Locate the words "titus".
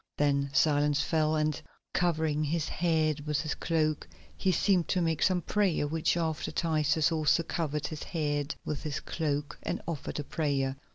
6.55-7.11